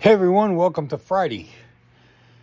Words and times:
Hey 0.00 0.12
everyone, 0.12 0.56
welcome 0.56 0.88
to 0.88 0.96
Friday. 0.96 1.50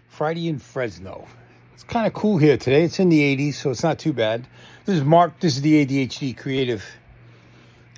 Friday 0.10 0.48
in 0.48 0.60
Fresno. 0.60 1.28
It's 1.74 1.84
kind 1.84 2.06
of 2.06 2.14
cool 2.14 2.38
here 2.38 2.56
today. 2.56 2.84
It's 2.84 3.00
in 3.00 3.10
the 3.10 3.36
80s, 3.36 3.56
so 3.56 3.72
it's 3.72 3.82
not 3.82 3.98
too 3.98 4.14
bad. 4.14 4.48
This 4.86 4.98
is 4.98 5.04
Mark, 5.04 5.40
this 5.40 5.56
is 5.56 5.64
the 5.64 5.84
ADHD 5.84 6.38
Creative. 6.38 6.86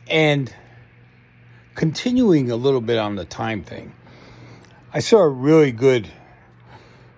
And 0.07 0.55
continuing 1.75 2.51
a 2.51 2.55
little 2.55 2.79
bit 2.79 2.99
on 2.99 3.17
the 3.17 3.25
time 3.25 3.63
thing, 3.63 3.91
I 4.93 4.99
saw 4.99 5.17
a 5.17 5.27
really 5.27 5.73
good 5.73 6.09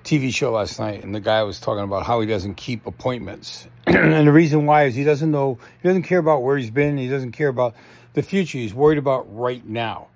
TV 0.03 0.33
show 0.33 0.53
last 0.53 0.79
night, 0.79 1.03
and 1.03 1.13
the 1.13 1.19
guy 1.19 1.43
was 1.43 1.59
talking 1.59 1.83
about 1.83 2.07
how 2.07 2.21
he 2.21 2.25
doesn't 2.25 2.55
keep 2.55 2.87
appointments. 2.87 3.67
and 3.85 4.27
the 4.27 4.33
reason 4.33 4.65
why 4.65 4.85
is 4.85 4.95
he 4.95 5.03
doesn't 5.03 5.29
know, 5.29 5.59
he 5.79 5.87
doesn't 5.87 6.03
care 6.05 6.17
about 6.17 6.41
where 6.41 6.57
he's 6.57 6.71
been, 6.71 6.97
he 6.97 7.07
doesn't 7.07 7.33
care 7.33 7.49
about 7.49 7.75
the 8.15 8.23
future, 8.23 8.57
he's 8.57 8.73
worried 8.73 8.97
about 8.97 9.27
right 9.31 9.63
now 9.63 10.07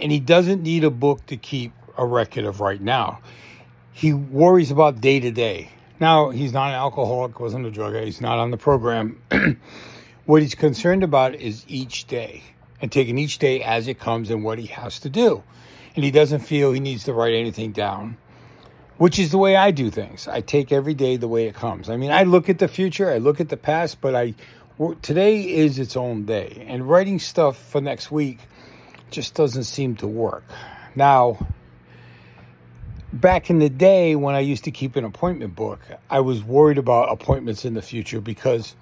and 0.00 0.12
he 0.12 0.20
doesn't 0.20 0.62
need 0.62 0.84
a 0.84 0.90
book 0.90 1.24
to 1.26 1.36
keep 1.36 1.72
a 1.96 2.04
record 2.04 2.44
of 2.44 2.60
right 2.60 2.80
now. 2.80 3.20
He 3.92 4.12
worries 4.12 4.70
about 4.70 5.00
day 5.00 5.20
to 5.20 5.30
day. 5.30 5.70
Now, 6.00 6.30
he's 6.30 6.52
not 6.52 6.68
an 6.68 6.74
alcoholic, 6.74 7.38
wasn't 7.38 7.66
a 7.66 7.70
drug 7.70 7.94
addict, 7.94 8.06
he's 8.06 8.20
not 8.20 8.38
on 8.38 8.50
the 8.50 8.56
program. 8.56 9.22
what 10.26 10.42
he's 10.42 10.54
concerned 10.54 11.04
about 11.04 11.34
is 11.34 11.64
each 11.68 12.06
day 12.06 12.42
and 12.80 12.90
taking 12.90 13.18
each 13.18 13.38
day 13.38 13.62
as 13.62 13.86
it 13.86 14.00
comes 14.00 14.30
and 14.30 14.42
what 14.42 14.58
he 14.58 14.66
has 14.66 15.00
to 15.00 15.08
do. 15.08 15.42
And 15.94 16.04
he 16.04 16.10
doesn't 16.10 16.40
feel 16.40 16.72
he 16.72 16.80
needs 16.80 17.04
to 17.04 17.12
write 17.12 17.34
anything 17.34 17.72
down, 17.72 18.16
which 18.96 19.18
is 19.18 19.30
the 19.30 19.38
way 19.38 19.54
I 19.54 19.70
do 19.70 19.90
things. 19.90 20.26
I 20.26 20.40
take 20.40 20.72
every 20.72 20.94
day 20.94 21.16
the 21.16 21.28
way 21.28 21.46
it 21.46 21.54
comes. 21.54 21.88
I 21.88 21.96
mean, 21.96 22.10
I 22.10 22.24
look 22.24 22.48
at 22.48 22.58
the 22.58 22.68
future, 22.68 23.10
I 23.10 23.18
look 23.18 23.40
at 23.40 23.48
the 23.48 23.56
past, 23.56 24.00
but 24.00 24.16
I 24.16 24.34
today 25.02 25.42
is 25.42 25.78
its 25.78 25.96
own 25.96 26.24
day. 26.24 26.64
And 26.66 26.88
writing 26.88 27.18
stuff 27.20 27.56
for 27.56 27.80
next 27.80 28.10
week 28.10 28.40
just 29.12 29.34
doesn't 29.34 29.64
seem 29.64 29.96
to 29.96 30.06
work. 30.06 30.44
Now, 30.94 31.46
back 33.12 33.50
in 33.50 33.58
the 33.58 33.68
day 33.68 34.16
when 34.16 34.34
I 34.34 34.40
used 34.40 34.64
to 34.64 34.70
keep 34.70 34.96
an 34.96 35.04
appointment 35.04 35.54
book, 35.54 35.80
I 36.10 36.20
was 36.20 36.42
worried 36.42 36.78
about 36.78 37.12
appointments 37.12 37.64
in 37.64 37.74
the 37.74 37.82
future 37.82 38.20
because 38.20 38.74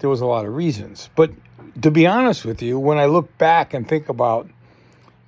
there 0.00 0.10
was 0.10 0.20
a 0.20 0.26
lot 0.26 0.46
of 0.46 0.54
reasons. 0.54 1.08
But 1.14 1.30
to 1.82 1.90
be 1.90 2.06
honest 2.06 2.44
with 2.44 2.62
you, 2.62 2.78
when 2.78 2.98
I 2.98 3.06
look 3.06 3.38
back 3.38 3.74
and 3.74 3.88
think 3.88 4.08
about 4.08 4.48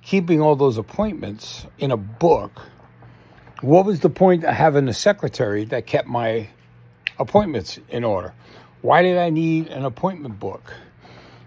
keeping 0.01 0.41
all 0.41 0.55
those 0.55 0.77
appointments 0.77 1.65
in 1.77 1.91
a 1.91 1.97
book, 1.97 2.61
what 3.61 3.85
was 3.85 4.01
the 4.01 4.09
point 4.09 4.43
of 4.43 4.53
having 4.53 4.87
a 4.87 4.93
secretary 4.93 5.65
that 5.65 5.87
kept 5.87 6.07
my 6.07 6.49
appointments 7.17 7.79
in 7.89 8.03
order? 8.03 8.33
Why 8.81 9.01
did 9.01 9.17
I 9.17 9.29
need 9.29 9.67
an 9.67 9.85
appointment 9.85 10.39
book? 10.39 10.73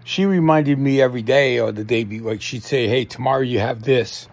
She 0.09 0.25
reminded 0.25 0.79
me 0.79 0.99
every 0.99 1.21
day 1.21 1.59
or 1.59 1.71
the 1.71 1.83
day 1.83 2.03
before, 2.03 2.31
like 2.31 2.41
she'd 2.41 2.63
say, 2.63 2.87
hey, 2.87 3.05
tomorrow 3.05 3.41
you 3.41 3.59
have 3.59 3.83
this, 3.83 4.27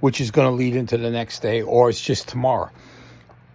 which 0.00 0.20
is 0.20 0.30
going 0.30 0.46
to 0.46 0.52
lead 0.52 0.76
into 0.76 0.98
the 0.98 1.10
next 1.10 1.40
day, 1.40 1.62
or 1.62 1.88
it's 1.88 2.02
just 2.02 2.28
tomorrow. 2.28 2.70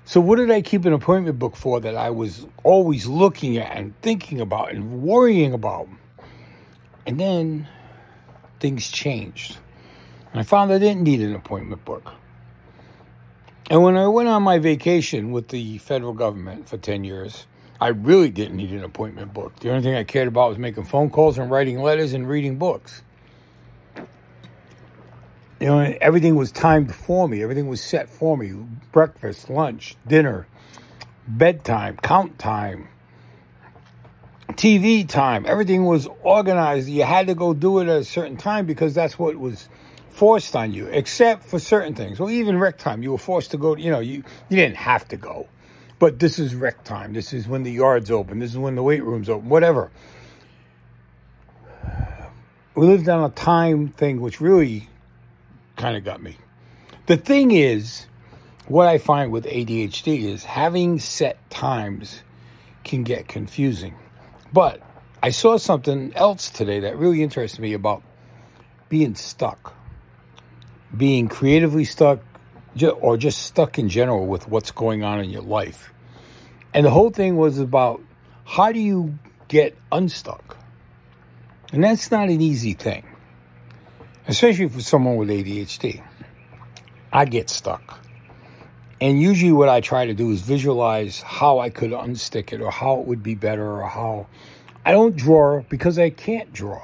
So, 0.03 0.19
what 0.19 0.37
did 0.37 0.49
I 0.49 0.63
keep 0.63 0.85
an 0.85 0.93
appointment 0.93 1.37
book 1.37 1.55
for 1.55 1.79
that 1.81 1.95
I 1.95 2.09
was 2.09 2.47
always 2.63 3.05
looking 3.05 3.57
at 3.57 3.77
and 3.77 3.93
thinking 4.01 4.41
about 4.41 4.71
and 4.71 5.03
worrying 5.03 5.53
about? 5.53 5.87
And 7.05 7.19
then 7.19 7.67
things 8.59 8.89
changed. 8.89 9.55
And 10.31 10.39
I 10.39 10.43
found 10.43 10.71
I 10.71 10.79
didn't 10.79 11.03
need 11.03 11.21
an 11.21 11.35
appointment 11.35 11.85
book. 11.85 12.11
And 13.69 13.83
when 13.83 13.97
I 13.97 14.07
went 14.07 14.29
on 14.29 14.41
my 14.41 14.57
vacation 14.57 15.31
with 15.31 15.49
the 15.49 15.77
federal 15.77 16.13
government 16.13 16.69
for 16.69 16.77
10 16.77 17.03
years, 17.03 17.45
I 17.79 17.89
really 17.89 18.29
didn't 18.29 18.57
need 18.57 18.71
an 18.71 18.83
appointment 18.83 19.33
book. 19.33 19.59
The 19.59 19.69
only 19.69 19.83
thing 19.83 19.95
I 19.95 20.03
cared 20.03 20.27
about 20.27 20.49
was 20.49 20.57
making 20.57 20.85
phone 20.85 21.09
calls 21.09 21.37
and 21.37 21.51
writing 21.51 21.79
letters 21.81 22.13
and 22.13 22.27
reading 22.27 22.57
books. 22.57 23.03
You 25.59 25.67
know, 25.67 25.79
everything 25.79 26.35
was 26.35 26.51
timed 26.51 26.93
for 26.93 27.27
me. 27.27 27.41
Everything 27.41 27.67
was 27.67 27.81
set 27.81 28.09
for 28.09 28.37
me. 28.37 28.53
Breakfast, 28.91 29.49
lunch, 29.49 29.95
dinner, 30.07 30.47
bedtime, 31.27 31.97
count 31.97 32.37
time, 32.37 32.87
TV 34.51 35.07
time. 35.07 35.45
Everything 35.47 35.85
was 35.85 36.07
organized. 36.23 36.89
You 36.89 37.03
had 37.03 37.27
to 37.27 37.35
go 37.35 37.53
do 37.53 37.79
it 37.79 37.87
at 37.87 38.01
a 38.01 38.03
certain 38.03 38.37
time 38.37 38.65
because 38.65 38.93
that's 38.93 39.17
what 39.17 39.35
was 39.35 39.67
forced 40.09 40.55
on 40.55 40.73
you, 40.73 40.87
except 40.87 41.45
for 41.45 41.59
certain 41.59 41.93
things. 41.93 42.19
Well, 42.19 42.29
even 42.29 42.57
rec 42.57 42.79
time, 42.79 43.03
you 43.03 43.11
were 43.11 43.19
forced 43.19 43.51
to 43.51 43.57
go, 43.57 43.75
you 43.75 43.91
know, 43.91 43.99
you, 43.99 44.23
you 44.49 44.57
didn't 44.57 44.77
have 44.77 45.07
to 45.09 45.17
go. 45.17 45.47
But 45.99 46.19
this 46.19 46.37
is 46.39 46.53
rec 46.53 46.83
time. 46.83 47.13
This 47.13 47.33
is 47.33 47.47
when 47.47 47.63
the 47.63 47.71
yard's 47.71 48.11
open. 48.11 48.39
This 48.39 48.51
is 48.51 48.57
when 48.57 48.75
the 48.75 48.83
weight 48.83 49.03
room's 49.03 49.29
open. 49.29 49.49
Whatever. 49.49 49.89
We 52.75 52.85
lived 52.85 53.09
on 53.09 53.23
a 53.23 53.33
time 53.33 53.89
thing, 53.89 54.21
which 54.21 54.39
really 54.39 54.87
kind 55.75 55.97
of 55.97 56.03
got 56.03 56.21
me. 56.21 56.37
The 57.07 57.17
thing 57.17 57.51
is, 57.51 58.05
what 58.67 58.87
I 58.87 58.99
find 58.99 59.31
with 59.31 59.45
ADHD 59.45 60.25
is 60.25 60.43
having 60.43 60.99
set 60.99 61.49
times 61.49 62.21
can 62.83 63.03
get 63.03 63.27
confusing. 63.27 63.95
But 64.53 64.81
I 65.23 65.31
saw 65.31 65.57
something 65.57 66.13
else 66.15 66.49
today 66.49 66.81
that 66.81 66.97
really 66.97 67.23
interested 67.23 67.61
me 67.61 67.73
about 67.73 68.03
being 68.89 69.15
stuck, 69.15 69.73
being 70.95 71.27
creatively 71.27 71.85
stuck, 71.85 72.19
or 72.83 73.17
just 73.17 73.43
stuck 73.43 73.79
in 73.79 73.89
general 73.89 74.25
with 74.25 74.47
what's 74.47 74.71
going 74.71 75.03
on 75.03 75.19
in 75.19 75.29
your 75.29 75.41
life. 75.41 75.91
And 76.73 76.85
the 76.85 76.89
whole 76.89 77.09
thing 77.09 77.37
was 77.37 77.59
about 77.59 78.01
how 78.45 78.71
do 78.71 78.79
you 78.79 79.17
get 79.47 79.77
unstuck? 79.91 80.57
And 81.73 81.83
that's 81.83 82.11
not 82.11 82.29
an 82.29 82.41
easy 82.41 82.73
thing, 82.73 83.05
especially 84.27 84.69
for 84.69 84.81
someone 84.81 85.17
with 85.17 85.29
ADHD. 85.29 86.03
I 87.11 87.25
get 87.25 87.49
stuck. 87.49 87.99
And 88.99 89.21
usually, 89.21 89.51
what 89.51 89.69
I 89.69 89.81
try 89.81 90.07
to 90.07 90.13
do 90.13 90.31
is 90.31 90.41
visualize 90.41 91.21
how 91.21 91.59
I 91.59 91.69
could 91.69 91.91
unstick 91.91 92.51
it 92.51 92.61
or 92.61 92.71
how 92.71 92.99
it 92.99 93.05
would 93.05 93.21
be 93.21 93.35
better 93.35 93.81
or 93.81 93.87
how 93.87 94.27
I 94.83 94.91
don't 94.91 95.15
draw 95.15 95.61
because 95.61 95.99
I 95.99 96.09
can't 96.09 96.51
draw. 96.51 96.81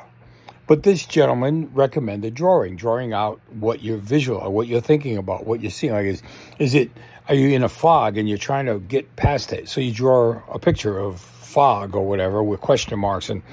But 0.74 0.82
this 0.82 1.06
gentleman 1.06 1.70
recommended 1.76 2.34
drawing, 2.34 2.78
drawing 2.78 3.14
out 3.14 3.40
what 3.52 3.84
you're 3.84 4.00
visual, 4.00 4.52
what 4.52 4.68
you're 4.68 4.82
thinking 4.82 5.18
about, 5.18 5.46
what 5.46 5.62
you're 5.62 5.70
seeing. 5.70 5.94
Like, 5.94 6.08
is, 6.08 6.24
is 6.58 6.74
it, 6.74 6.90
are 7.30 7.36
you 7.36 7.50
in 7.50 7.62
a 7.62 7.70
fog 7.70 8.18
and 8.18 8.28
you're 8.28 8.40
trying 8.40 8.66
to 8.66 8.80
get 8.80 9.16
past 9.16 9.54
it? 9.54 9.70
So 9.70 9.82
you 9.82 9.94
draw 9.94 10.42
a 10.52 10.58
picture 10.58 10.98
of 10.98 11.20
fog 11.20 11.96
or 11.96 12.08
whatever 12.08 12.42
with 12.42 12.60
question 12.60 12.98
marks 12.98 13.30
and 13.30 13.44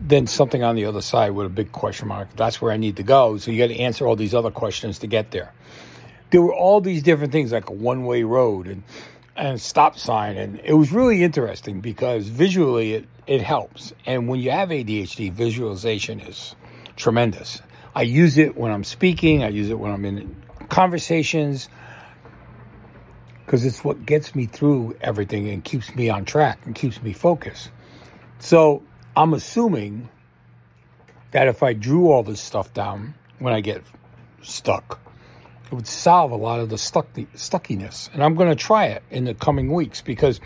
then 0.00 0.28
something 0.28 0.62
on 0.62 0.76
the 0.76 0.84
other 0.84 1.00
side 1.00 1.32
with 1.32 1.46
a 1.46 1.50
big 1.50 1.72
question 1.72 2.06
mark. 2.06 2.28
That's 2.36 2.62
where 2.62 2.70
I 2.70 2.76
need 2.76 2.98
to 2.98 3.02
go. 3.02 3.36
So 3.38 3.50
you 3.50 3.58
got 3.58 3.74
to 3.74 3.80
answer 3.80 4.06
all 4.06 4.14
these 4.14 4.32
other 4.32 4.52
questions 4.52 5.00
to 5.00 5.08
get 5.08 5.32
there. 5.32 5.52
There 6.30 6.40
were 6.40 6.54
all 6.54 6.80
these 6.80 7.02
different 7.02 7.32
things 7.32 7.50
like 7.50 7.68
a 7.68 7.72
one 7.72 8.04
way 8.04 8.22
road 8.22 8.68
and, 8.68 8.84
and 9.34 9.60
stop 9.60 9.98
sign. 9.98 10.36
And 10.36 10.60
it 10.62 10.74
was 10.74 10.92
really 10.92 11.24
interesting 11.24 11.80
because 11.80 12.28
visually 12.28 12.92
it, 12.92 13.08
it 13.26 13.42
helps. 13.42 13.92
And 14.06 14.28
when 14.28 14.38
you 14.38 14.52
have 14.52 14.68
ADHD, 14.68 15.32
visualization 15.32 16.20
is 16.20 16.54
tremendous. 17.00 17.60
I 17.94 18.02
use 18.02 18.38
it 18.38 18.56
when 18.56 18.70
I'm 18.70 18.84
speaking, 18.84 19.42
I 19.42 19.48
use 19.48 19.70
it 19.70 19.78
when 19.78 19.90
I'm 19.90 20.04
in 20.04 20.36
conversations 20.68 21.68
because 23.44 23.64
it's 23.64 23.82
what 23.82 24.06
gets 24.06 24.34
me 24.36 24.46
through 24.46 24.96
everything 25.00 25.48
and 25.48 25.64
keeps 25.64 25.92
me 25.96 26.08
on 26.08 26.24
track 26.24 26.60
and 26.66 26.74
keeps 26.74 27.02
me 27.02 27.12
focused. 27.12 27.70
So 28.38 28.84
I'm 29.16 29.34
assuming 29.34 30.08
that 31.32 31.48
if 31.48 31.64
I 31.64 31.72
drew 31.72 32.12
all 32.12 32.22
this 32.22 32.40
stuff 32.40 32.72
down 32.72 33.14
when 33.40 33.52
I 33.52 33.60
get 33.60 33.82
stuck, 34.42 35.00
it 35.66 35.74
would 35.74 35.88
solve 35.88 36.30
a 36.30 36.36
lot 36.36 36.60
of 36.60 36.68
the 36.68 36.78
stuck 36.78 37.08
stuckiness. 37.34 38.08
And 38.12 38.22
I'm 38.22 38.36
going 38.36 38.50
to 38.50 38.56
try 38.56 38.86
it 38.86 39.02
in 39.10 39.24
the 39.24 39.34
coming 39.34 39.72
weeks 39.72 40.00
because 40.00 40.40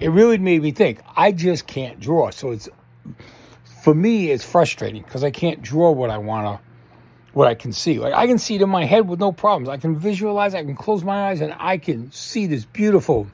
it 0.00 0.08
really 0.08 0.38
made 0.38 0.62
me 0.62 0.72
think. 0.72 1.00
I 1.16 1.32
just 1.32 1.66
can't 1.66 2.00
draw. 2.00 2.30
So 2.30 2.50
it's 2.50 2.68
for 3.82 3.94
me 3.94 4.30
it's 4.30 4.44
frustrating 4.44 5.02
because 5.02 5.24
I 5.24 5.30
can't 5.30 5.62
draw 5.62 5.90
what 5.90 6.10
I 6.10 6.18
want 6.18 6.46
to 6.46 6.68
what 7.32 7.46
I 7.46 7.54
can 7.54 7.72
see. 7.72 7.98
Like 7.98 8.14
I 8.14 8.26
can 8.26 8.38
see 8.38 8.56
it 8.56 8.62
in 8.62 8.68
my 8.68 8.84
head 8.84 9.08
with 9.08 9.20
no 9.20 9.32
problems. 9.32 9.68
I 9.68 9.76
can 9.76 9.98
visualize, 9.98 10.54
I 10.54 10.64
can 10.64 10.74
close 10.74 11.04
my 11.04 11.28
eyes 11.28 11.40
and 11.40 11.54
I 11.58 11.78
can 11.78 12.10
see 12.10 12.46
this 12.46 12.64
beautiful 12.64 13.28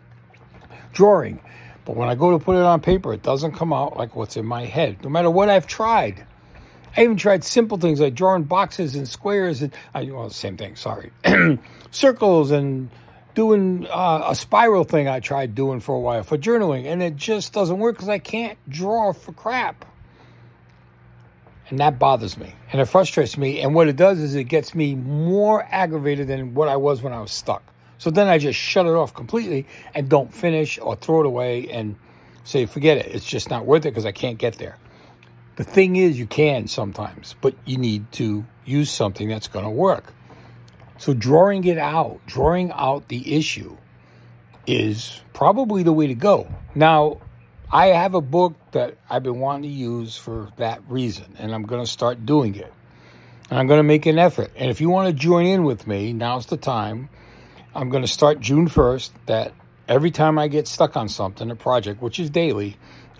drawing. 0.92 1.40
But 1.84 1.96
when 1.96 2.08
I 2.08 2.14
go 2.14 2.30
to 2.36 2.42
put 2.42 2.56
it 2.56 2.62
on 2.62 2.80
paper, 2.80 3.12
it 3.12 3.22
doesn't 3.22 3.52
come 3.52 3.72
out 3.72 3.96
like 3.96 4.16
what's 4.16 4.36
in 4.36 4.46
my 4.46 4.64
head. 4.64 5.02
No 5.02 5.10
matter 5.10 5.30
what 5.30 5.48
I've 5.48 5.66
tried. 5.66 6.24
I 6.96 7.02
even 7.02 7.16
tried 7.16 7.42
simple 7.44 7.78
things 7.78 8.00
like 8.00 8.14
drawing 8.14 8.44
boxes 8.44 8.94
and 8.94 9.08
squares 9.08 9.62
and 9.62 9.74
I 9.92 10.04
well 10.04 10.28
the 10.28 10.34
same 10.34 10.56
thing, 10.56 10.76
sorry. 10.76 11.10
circles 11.90 12.50
and 12.50 12.90
doing 13.34 13.86
uh, 13.90 14.26
a 14.28 14.34
spiral 14.34 14.84
thing 14.84 15.08
I 15.08 15.20
tried 15.20 15.56
doing 15.56 15.80
for 15.80 15.94
a 15.96 16.00
while 16.00 16.22
for 16.22 16.38
journaling 16.38 16.86
and 16.86 17.02
it 17.02 17.16
just 17.16 17.52
doesn't 17.52 17.78
work 17.78 17.98
cuz 17.98 18.08
I 18.08 18.18
can't 18.18 18.58
draw 18.68 19.12
for 19.12 19.32
crap. 19.32 19.84
And 21.70 21.78
that 21.80 21.98
bothers 21.98 22.36
me 22.36 22.54
and 22.72 22.80
it 22.80 22.86
frustrates 22.86 23.38
me 23.38 23.60
and 23.60 23.74
what 23.74 23.88
it 23.88 23.96
does 23.96 24.20
is 24.20 24.34
it 24.34 24.44
gets 24.44 24.74
me 24.74 24.94
more 24.94 25.66
aggravated 25.70 26.28
than 26.28 26.54
what 26.54 26.68
I 26.68 26.76
was 26.76 27.02
when 27.02 27.12
I 27.12 27.20
was 27.20 27.32
stuck. 27.32 27.62
So 27.98 28.10
then 28.10 28.28
I 28.28 28.38
just 28.38 28.58
shut 28.58 28.86
it 28.86 28.92
off 28.92 29.14
completely 29.14 29.66
and 29.94 30.08
don't 30.08 30.32
finish 30.32 30.78
or 30.78 30.94
throw 30.96 31.20
it 31.20 31.26
away 31.26 31.70
and 31.70 31.96
say 32.44 32.66
forget 32.66 32.98
it. 32.98 33.14
It's 33.14 33.24
just 33.24 33.48
not 33.48 33.64
worth 33.64 33.86
it 33.86 33.90
because 33.90 34.04
I 34.04 34.12
can't 34.12 34.36
get 34.36 34.58
there. 34.58 34.76
The 35.56 35.64
thing 35.64 35.96
is, 35.96 36.18
you 36.18 36.26
can 36.26 36.66
sometimes, 36.66 37.36
but 37.40 37.54
you 37.64 37.78
need 37.78 38.10
to 38.12 38.44
use 38.64 38.90
something 38.90 39.28
that's 39.28 39.46
going 39.46 39.64
to 39.64 39.70
work. 39.70 40.12
So 40.98 41.14
drawing 41.14 41.64
it 41.64 41.78
out, 41.78 42.20
drawing 42.26 42.72
out 42.72 43.08
the 43.08 43.36
issue 43.36 43.76
is 44.66 45.20
probably 45.32 45.82
the 45.82 45.92
way 45.92 46.08
to 46.08 46.14
go. 46.14 46.48
Now, 46.74 47.18
I 47.72 47.86
have 47.88 48.14
a 48.14 48.20
book 48.20 48.54
that 48.72 48.96
I've 49.08 49.22
been 49.22 49.40
wanting 49.40 49.62
to 49.62 49.76
use 49.76 50.16
for 50.16 50.50
that 50.56 50.82
reason, 50.88 51.34
and 51.38 51.52
I'm 51.52 51.64
going 51.64 51.82
to 51.82 51.90
start 51.90 52.24
doing 52.24 52.54
it. 52.54 52.72
And 53.50 53.58
I'm 53.58 53.66
going 53.66 53.78
to 53.78 53.84
make 53.84 54.06
an 54.06 54.18
effort. 54.18 54.52
And 54.56 54.70
if 54.70 54.80
you 54.80 54.88
want 54.90 55.08
to 55.08 55.12
join 55.12 55.46
in 55.46 55.64
with 55.64 55.86
me, 55.86 56.12
now's 56.12 56.46
the 56.46 56.56
time. 56.56 57.08
I'm 57.74 57.90
going 57.90 58.02
to 58.02 58.08
start 58.08 58.40
June 58.40 58.68
1st 58.68 59.10
that 59.26 59.52
every 59.88 60.10
time 60.10 60.38
I 60.38 60.48
get 60.48 60.68
stuck 60.68 60.96
on 60.96 61.08
something, 61.08 61.50
a 61.50 61.56
project, 61.56 62.00
which 62.00 62.20
is 62.20 62.30
daily, 62.30 62.76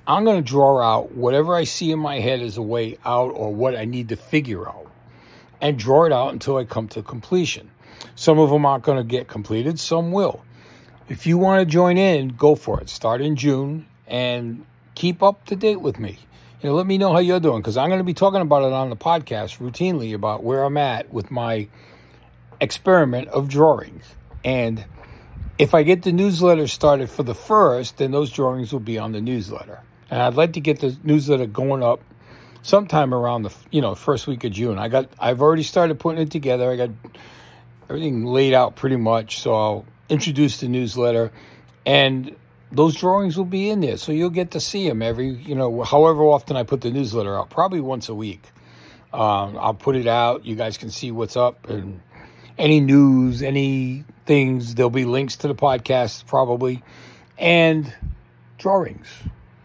I'm 0.06 0.24
going 0.24 0.42
to 0.42 0.48
draw 0.48 0.80
out 0.80 1.12
whatever 1.12 1.54
I 1.54 1.64
see 1.64 1.90
in 1.90 1.98
my 1.98 2.20
head 2.20 2.40
as 2.40 2.56
a 2.56 2.62
way 2.62 2.98
out 3.04 3.32
or 3.34 3.52
what 3.52 3.74
I 3.74 3.86
need 3.86 4.10
to 4.10 4.16
figure 4.16 4.68
out 4.68 4.90
and 5.60 5.78
draw 5.78 6.04
it 6.04 6.12
out 6.12 6.32
until 6.32 6.58
I 6.58 6.64
come 6.64 6.88
to 6.88 7.02
completion. 7.02 7.70
Some 8.14 8.38
of 8.38 8.50
them 8.50 8.66
aren't 8.66 8.84
going 8.84 8.98
to 8.98 9.04
get 9.04 9.28
completed, 9.28 9.80
some 9.80 10.12
will. 10.12 10.44
If 11.08 11.26
you 11.26 11.38
want 11.38 11.60
to 11.60 11.66
join 11.66 11.96
in, 11.96 12.28
go 12.28 12.54
for 12.54 12.80
it. 12.80 12.88
Start 12.88 13.20
in 13.20 13.36
June 13.36 13.86
and 14.06 14.64
keep 14.94 15.22
up 15.22 15.44
to 15.46 15.56
date 15.56 15.80
with 15.80 15.98
me. 15.98 16.18
You 16.62 16.70
know, 16.70 16.76
let 16.76 16.86
me 16.86 16.98
know 16.98 17.12
how 17.12 17.18
you're 17.18 17.40
doing 17.40 17.60
because 17.60 17.76
I'm 17.76 17.88
going 17.88 18.00
to 18.00 18.04
be 18.04 18.14
talking 18.14 18.40
about 18.40 18.62
it 18.64 18.72
on 18.72 18.90
the 18.90 18.96
podcast 18.96 19.58
routinely 19.58 20.14
about 20.14 20.42
where 20.42 20.64
I'm 20.64 20.76
at 20.76 21.12
with 21.12 21.30
my 21.30 21.68
experiment 22.60 23.28
of 23.28 23.48
drawings. 23.48 24.04
And 24.44 24.84
if 25.58 25.74
I 25.74 25.82
get 25.82 26.02
the 26.02 26.12
newsletter 26.12 26.66
started 26.66 27.10
for 27.10 27.22
the 27.22 27.34
first, 27.34 27.98
then 27.98 28.10
those 28.10 28.30
drawings 28.30 28.72
will 28.72 28.80
be 28.80 28.98
on 28.98 29.12
the 29.12 29.20
newsletter. 29.20 29.80
And 30.10 30.20
I'd 30.22 30.34
like 30.34 30.54
to 30.54 30.60
get 30.60 30.80
the 30.80 30.96
newsletter 31.02 31.46
going 31.46 31.82
up 31.82 32.00
sometime 32.62 33.14
around 33.14 33.42
the 33.42 33.54
you 33.70 33.80
know 33.80 33.94
first 33.94 34.26
week 34.26 34.42
of 34.44 34.52
June. 34.52 34.78
I 34.78 34.88
got 34.88 35.08
I've 35.18 35.42
already 35.42 35.62
started 35.62 35.98
putting 36.00 36.22
it 36.22 36.30
together. 36.30 36.70
I 36.70 36.76
got 36.76 36.90
everything 37.88 38.24
laid 38.24 38.54
out 38.54 38.74
pretty 38.74 38.96
much. 38.96 39.40
So 39.40 39.54
I'll 39.54 39.86
introduce 40.08 40.58
the 40.58 40.68
newsletter, 40.68 41.30
and 41.86 42.34
those 42.74 42.96
drawings 42.96 43.36
will 43.36 43.44
be 43.44 43.70
in 43.70 43.80
there. 43.80 43.96
So 43.96 44.12
you'll 44.12 44.30
get 44.30 44.52
to 44.52 44.60
see 44.60 44.88
them 44.88 45.00
every, 45.00 45.28
you 45.28 45.54
know, 45.54 45.82
however 45.82 46.24
often 46.24 46.56
I 46.56 46.64
put 46.64 46.80
the 46.80 46.90
newsletter 46.90 47.36
out, 47.36 47.50
probably 47.50 47.80
once 47.80 48.08
a 48.08 48.14
week. 48.14 48.42
Um, 49.12 49.56
I'll 49.58 49.74
put 49.74 49.94
it 49.94 50.08
out. 50.08 50.44
You 50.44 50.56
guys 50.56 50.76
can 50.76 50.90
see 50.90 51.12
what's 51.12 51.36
up 51.36 51.70
and 51.70 52.00
any 52.58 52.80
news, 52.80 53.42
any 53.42 54.04
things. 54.26 54.74
There'll 54.74 54.90
be 54.90 55.04
links 55.04 55.36
to 55.38 55.48
the 55.48 55.54
podcast 55.54 56.26
probably, 56.26 56.82
and 57.38 57.92
drawings 58.58 59.06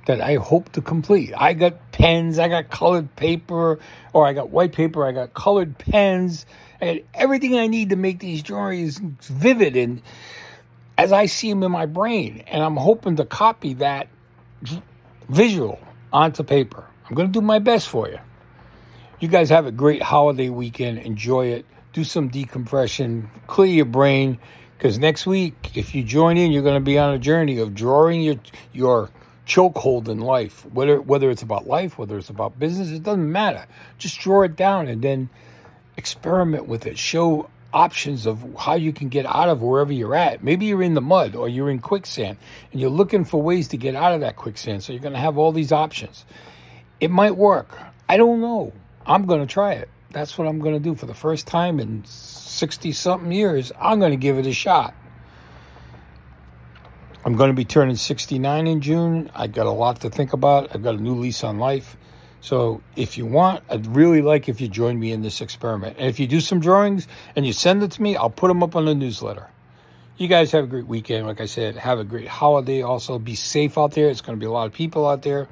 that 0.06 0.21
I 0.21 0.35
hope 0.35 0.71
to 0.73 0.81
complete. 0.81 1.33
I 1.35 1.53
got 1.53 1.91
pens, 1.91 2.39
I 2.39 2.47
got 2.47 2.69
colored 2.69 3.15
paper, 3.15 3.79
or 4.13 4.25
I 4.25 4.33
got 4.33 4.50
white 4.50 4.73
paper, 4.73 5.06
I 5.06 5.11
got 5.11 5.33
colored 5.33 5.77
pens, 5.77 6.45
and 6.79 7.01
everything 7.13 7.57
I 7.57 7.67
need 7.67 7.89
to 7.89 7.95
make 7.95 8.19
these 8.19 8.41
drawings 8.41 9.00
vivid 9.00 9.75
and 9.75 10.01
as 11.00 11.13
I 11.13 11.28
see 11.28 11.50
them 11.50 11.63
in 11.63 11.72
my 11.72 11.86
brain. 11.86 12.44
And 12.48 12.62
I'm 12.62 12.75
hoping 12.75 13.16
to 13.16 13.25
copy 13.25 13.75
that 13.75 14.10
visual 15.30 15.80
onto 16.12 16.44
paper. 16.44 16.86
I'm 17.06 17.16
going 17.16 17.30
to 17.30 17.40
do 17.40 17.42
my 17.42 17.60
best 17.60 17.88
for 17.88 18.10
you. 18.10 18.19
You 19.22 19.30
guys 19.30 19.50
have 19.50 19.66
a 19.66 19.72
great 19.72 20.01
holiday 20.01 20.50
weekend. 20.50 21.00
Enjoy 21.00 21.48
it. 21.48 21.66
Do 21.94 22.04
some 22.04 22.28
decompression. 22.28 23.30
Clear 23.48 23.72
your 23.72 23.86
brain. 23.86 24.40
Because 24.78 25.00
next 25.00 25.25
week, 25.25 25.78
if 25.78 25.96
you 25.96 26.04
join 26.04 26.38
in, 26.38 26.51
you're 26.51 26.63
going 26.63 26.81
to 26.81 26.86
be 26.86 27.00
on 27.00 27.13
a 27.13 27.19
journey 27.19 27.60
of 27.60 27.74
drawing 27.74 28.22
your 28.22 28.36
your 28.74 29.10
chokehold 29.48 30.10
in 30.10 30.19
life. 30.19 30.66
Whether 30.66 31.00
whether 31.00 31.30
it's 31.31 31.44
about 31.44 31.66
life, 31.66 31.98
whether 31.98 32.18
it's 32.18 32.30
about 32.30 32.60
business, 32.60 32.92
it 32.92 33.04
doesn't 33.04 33.31
matter. 33.31 33.66
Just 33.98 34.19
draw 34.19 34.44
it 34.44 34.57
down 34.57 34.88
and 34.88 35.02
then 35.02 35.30
experiment 35.98 36.68
with 36.68 36.88
it. 36.88 36.98
Show 36.98 37.50
options 37.74 38.25
of 38.25 38.44
how 38.57 38.75
you 38.75 38.92
can 38.94 39.10
get 39.10 39.25
out 39.25 39.50
of 39.50 39.62
wherever 39.62 39.94
you're 39.94 40.16
at. 40.16 40.44
Maybe 40.44 40.66
you're 40.66 40.81
in 40.81 40.94
the 40.94 41.01
mud 41.01 41.36
or 41.36 41.48
you're 41.48 41.69
in 41.69 41.80
quicksand 41.80 42.38
and 42.71 42.81
you're 42.81 42.89
looking 42.89 43.25
for 43.25 43.42
ways 43.42 43.69
to 43.69 43.77
get 43.77 43.95
out 43.95 44.13
of 44.13 44.21
that 44.21 44.36
quicksand. 44.36 44.83
So 44.83 44.94
you're 44.94 45.01
going 45.01 45.13
to 45.13 45.19
have 45.19 45.38
all 45.38 45.51
these 45.51 45.71
options. 45.71 46.25
It 47.00 47.12
might 47.12 47.36
work. 47.36 47.77
I 48.07 48.18
don't 48.18 48.42
know. 48.42 48.74
I'm 49.06 49.25
going 49.25 49.42
to 49.42 49.48
try 49.48 49.74
it. 49.74 49.89
That's 50.12 50.38
what 50.38 50.48
I'm 50.48 50.60
going 50.60 50.74
to 50.74 50.80
do 50.80 50.95
for 50.95 51.06
the 51.06 51.13
first 51.13 51.48
time 51.48 51.80
in 51.80 52.04
60 52.06 52.92
something 52.92 53.31
years. 53.31 53.71
I'm 53.80 54.00
going 54.00 54.12
to 54.12 54.18
give 54.18 54.38
it 54.38 54.48
a 54.48 54.54
shot. 54.54 54.95
I'm 57.24 57.36
going 57.36 57.50
to 57.50 57.56
be 57.56 57.66
turning 57.66 57.95
69 57.95 58.68
in 58.68 58.81
June. 58.81 59.30
I 59.36 59.48
got 59.48 59.68
a 59.68 59.71
lot 59.71 60.01
to 60.01 60.10
think 60.10 60.33
about. 60.33 60.74
I've 60.74 60.81
got 60.81 60.95
a 60.95 61.01
new 61.01 61.16
lease 61.16 61.44
on 61.44 61.60
life. 61.60 61.98
So 62.41 62.81
if 62.95 63.18
you 63.18 63.25
want, 63.25 63.63
I'd 63.69 63.86
really 63.88 64.21
like 64.21 64.47
if 64.47 64.62
you 64.62 64.68
join 64.68 65.00
me 65.00 65.12
in 65.12 65.21
this 65.21 65.41
experiment. 65.41 65.97
And 65.97 66.07
if 66.07 66.19
you 66.19 66.27
do 66.27 66.39
some 66.39 66.59
drawings 66.59 67.07
and 67.36 67.45
you 67.45 67.53
send 67.53 67.83
it 67.83 67.91
to 67.91 68.01
me, 68.01 68.15
I'll 68.15 68.30
put 68.30 68.47
them 68.47 68.63
up 68.63 68.75
on 68.75 68.86
the 68.86 68.95
newsletter. 68.95 69.47
You 70.18 70.27
guys 70.27 70.51
have 70.51 70.65
a 70.65 70.68
great 70.68 70.88
weekend. 70.88 71.27
Like 71.27 71.41
I 71.41 71.45
said, 71.45 71.75
have 71.75 72.00
a 72.00 72.03
great 72.03 72.27
holiday. 72.27 72.81
Also, 72.81 73.19
be 73.19 73.36
safe 73.36 73.77
out 73.77 73.91
there. 73.91 74.09
It's 74.09 74.21
going 74.21 74.38
to 74.38 74.39
be 74.39 74.45
a 74.45 74.51
lot 74.51 74.68
of 74.68 74.74
people 74.74 75.07
out 75.07 75.21
there, 75.21 75.47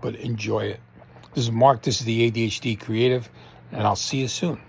but 0.00 0.14
enjoy 0.16 0.66
it. 0.66 0.80
This 1.34 1.44
is 1.44 1.50
Mark. 1.50 1.82
This 1.82 2.00
is 2.00 2.06
the 2.06 2.30
ADHD 2.30 2.80
Creative, 2.80 3.28
and 3.70 3.82
I'll 3.82 3.96
see 3.96 4.18
you 4.18 4.28
soon. 4.28 4.58